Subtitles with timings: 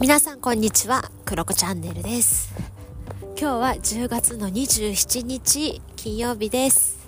[0.00, 2.54] 皆さんこんにちは、クロコチャンネルです。
[3.36, 6.98] 今日は10月の27日金曜日です。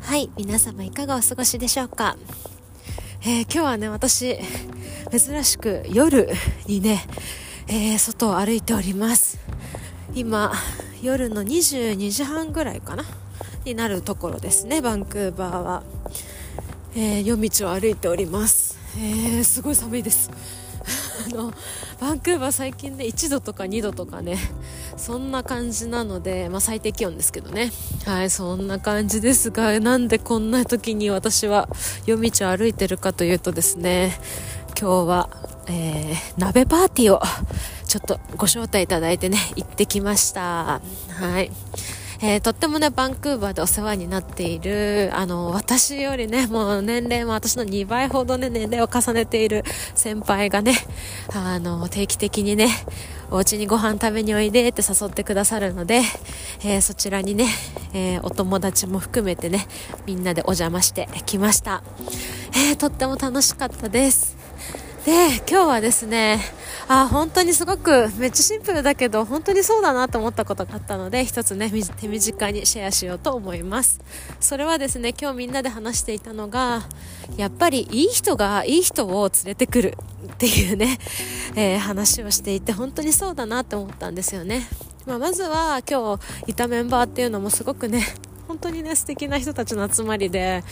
[0.00, 2.16] はい、皆様いかがお過ごしでしょうか？
[3.20, 4.38] えー、今日はね、私、
[5.10, 6.30] 珍しく夜
[6.66, 7.04] にね、
[7.68, 9.38] えー、外を歩いております。
[10.14, 10.54] 今、
[11.02, 13.04] 夜の22時半ぐらいかな
[13.66, 15.82] になるところですね、バンクーバーは。
[16.96, 18.78] えー、夜道を歩いております。
[18.96, 20.30] えー、すごい寒いです。
[21.26, 21.52] あの
[22.00, 24.38] バンクーバー最近ね1度とか2度とかね
[24.96, 27.70] そんな感じなので、まあ、最低気温ですけどね。
[28.06, 31.68] はいそんな感じですがなんでこんな時に私は
[32.06, 34.12] 夜道を歩いてるかというとですね
[34.80, 35.30] 今日は、
[35.68, 37.20] えー、鍋パーティーを
[37.86, 40.80] ちょっとご招待いただいてね行ってきました。
[41.10, 41.50] はい。
[42.22, 49.64] えー、とってもね、バンクーバーでお世話になっている、あの、私よりね、もう年齢も私の2倍ほどね、年齢を重ねている
[49.94, 50.74] 先輩がね、
[51.32, 52.68] あの、定期的にね、
[53.30, 56.02] お家にご飯食べにおいでって誘ってくださるので、
[56.62, 57.46] えー、そちらにね、
[57.94, 59.66] えー、お友達も含めてね、
[60.04, 61.82] みんなでお邪魔してきました。
[62.54, 64.36] えー、とっても楽しかったです。
[65.06, 66.38] で、今日はですね、
[66.92, 74.00] あ、本当にすごくめっちゃシンプルだけど、本当にそうだなと思ったことがあったので、一つね、手短にシェアしようと思います。
[74.40, 76.82] それはですね、今日みんなで話していたのが、
[77.36, 79.96] やっぱりいい人がいい人を連れてくる
[80.32, 80.98] っていうね、
[81.54, 84.66] えー、話をしていて、本当にそうだなって思ったんですよね。
[85.06, 88.04] まあ、まずは今日いたメンバーっていうのもすごくね、
[88.48, 90.64] 本当にね、素敵な人たちの集まりで、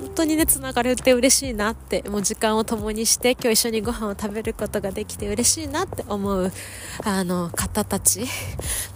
[0.00, 6.50] 本当にね、つながれて嬉しいなって、もう時間を共にして今日一緒にご飯を食べることができて嬉しいなって思う、
[7.04, 8.24] あの、方たち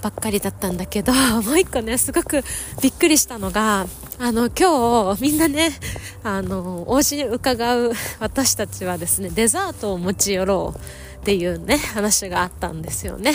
[0.00, 1.12] ばっかりだったんだけど、
[1.44, 2.42] もう一個ね、すごく
[2.80, 3.86] びっくりしたのが、
[4.19, 5.78] あの、今日みんなね、
[6.22, 11.03] あの、お家に伺う私たちはですね、デザートを持ち寄ろう。
[11.24, 13.32] っていうね、話があったんですよね。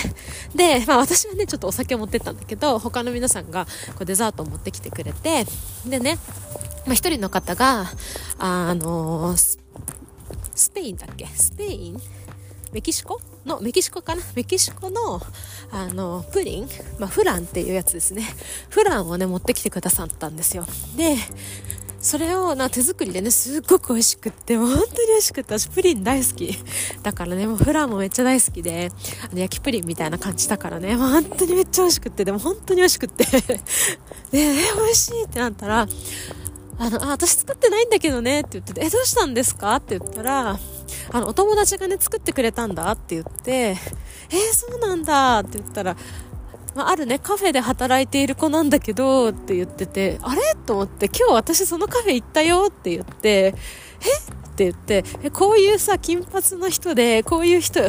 [0.53, 5.45] で、まあ私はね、ちょっとお酒を持ってったんだけど、他の皆さんがこうデザートを持ってきてくれて、
[5.88, 6.19] でね、
[6.85, 7.91] まあ、一人の方が、
[8.38, 11.25] あのスペインだっけ？
[11.25, 12.01] スペイン？
[12.72, 13.19] メキシコ？
[13.44, 14.21] の、メキシコかな？
[14.35, 15.19] メキシコの、
[15.71, 16.69] あの、プリン？
[17.00, 18.23] まあ、フランっていうやつですね。
[18.69, 20.67] フランをね、持ってきてくださったんですよ。
[20.95, 21.16] で、
[22.02, 26.58] それをな手作りでね、すっごく美味しくって、もう本当に美味しくって、私プリン大好き。
[27.04, 28.90] だからね、もうフランもめっちゃ大好きで、
[29.30, 33.26] あの焼きプリンみたいな感じだからね、もう本当にめっちゃ美味しくって、でも本当に美味しくって。
[34.32, 35.88] で、え、美味しいってなったら、
[36.78, 39.76] あの、あ、私作ってないんだけどねって言ってて、え、どうしたんですか？
[39.76, 40.58] って言ったら、
[41.12, 43.78] あの、お友達がね、作ってくれたんだって言って、えー、
[44.54, 45.98] そうなんだって言ったら、
[46.75, 50.41] まあ、るね、カフェで働いている子なんだけど、って言ってて、あれ？
[50.66, 53.53] と思って、今日私そのカフェ行ったよって言って、え？
[54.59, 57.80] って言って、え、こういうさ、金髪の人で、こういう人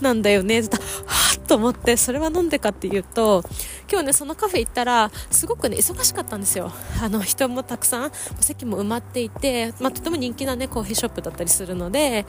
[0.00, 3.44] なんだよね、って言った、はぁと思って、それはなんでかっていうと、
[3.90, 6.72] 今日ね、そのカフェ行ったら、すごくね、忙しかったんですよ。
[7.00, 12.26] あの、人もたくさん、席も埋まっていて、まあ、とても人気なね、コーヒーショップだったりするので、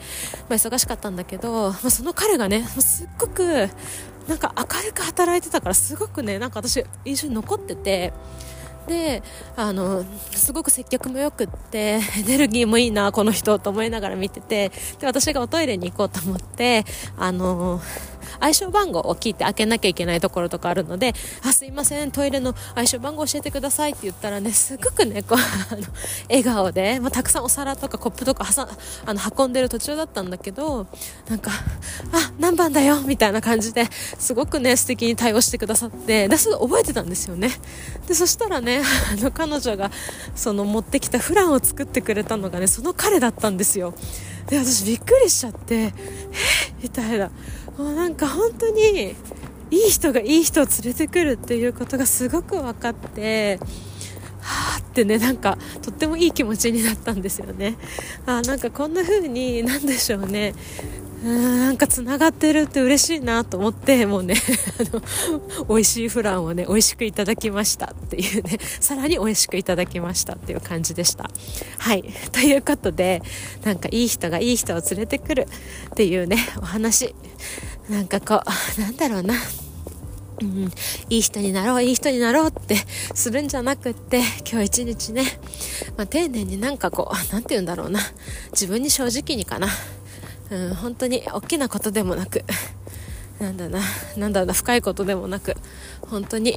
[0.48, 3.68] まあ、忙しかったんだけど、まあ、その彼がね、すっごく、
[4.28, 8.12] なんか明るく働いてたから、すごくね、なんか私、印象に残ってて、
[8.86, 9.22] で
[9.56, 16.84] あのすごく接客もよくって エネルギーもいいなこの人と思いながら見ててで私がおトイレに行こうと思って
[17.16, 17.80] あの
[18.40, 25.82] 暗証番号を聞いて開けなきゃいけないところとかあるので、あ、すいません、トイレの暗証番号教えてくださいって言ったらね、すごくね、こう、あの、
[26.28, 28.68] 笑顔で、まあ、たくさんお皿とかコップとかはさ、
[29.06, 30.86] あの、運んでる途中だったんだけど、
[31.28, 31.50] なんか、
[32.12, 33.86] あ、何番だよみたいな感じで、
[34.18, 37.50] すごくね、素敵に対応してくださって、で、それ覚えてたんですよね。
[38.06, 38.82] で、そしたらね、
[39.12, 39.90] あの、彼女が、
[40.34, 43.94] その、持ってきたフランを作ってくれたのがね、その彼だったんですよ。
[44.48, 45.92] で、私びっくりしちゃって、え？
[46.82, 47.30] みたいな。
[47.78, 49.14] もうなんか本当に
[49.70, 53.58] いい人がいい人を連れてくるっていうことがすごく分かって
[54.40, 57.76] はあってねなんかとってもいい気持ちになったんですよね。
[58.26, 60.54] あなんかこんな風になんでしょうね。
[61.24, 64.34] うんなんかつながってるって嬉しいなと思ってもうね
[64.78, 71.30] あの美味しいフランをね美味しくいただきましたっていうね さらに美味しくいただきましたっていう感じでした。
[71.78, 72.04] はい。
[72.30, 73.22] ということで
[73.64, 75.48] なんかいい人がいい人を連れてくる
[75.92, 77.14] っていうねお話。
[77.88, 78.42] なんかこ
[78.78, 79.34] うなんだろうな。
[80.42, 80.72] うん、
[81.10, 82.76] いい人になろう、いい人になろうって
[83.14, 85.22] するんじゃなくって、今日一日ね、
[85.96, 88.00] まあ、丁寧になんかこう、なんて言うんだろうな、
[88.50, 89.68] 自分に正直にかな、
[90.50, 92.44] うん、本当に大きなことでもなく、
[93.40, 93.80] なんだな、
[94.16, 95.56] なんだな、深いことでもなく、
[96.02, 96.54] 本当に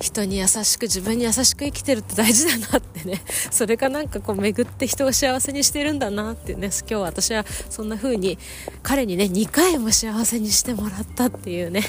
[0.00, 8.38] 人に優しく自分に優しく生きてるって大事だなってね それがなんかこう巡って人を幸せにしてるんだなってね今日は私はそんな風に
[8.82, 11.82] 彼にね2回も幸せにしてもらったっていうね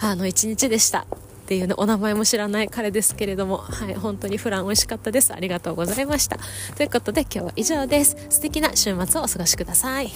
[0.00, 1.06] あの一日でした。
[1.50, 5.34] っていうねお名前も知らない彼ですけれどもはい本当にフラン美味しかったです。
[5.34, 6.38] ありがとうございました。
[6.76, 8.16] ということで今日は以上です。
[8.30, 10.12] 素敵な週末をお過ごしください。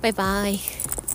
[0.00, 1.05] バイバイ。